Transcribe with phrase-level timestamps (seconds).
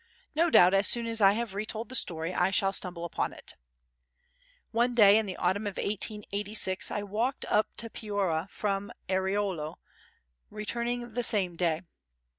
[0.33, 3.55] No doubt as soon as I have retold the story I shall stumble upon it.
[4.71, 9.75] One day in the autumn of 1886 I walked up to Piora from Airolo,
[10.49, 11.83] returning the same day.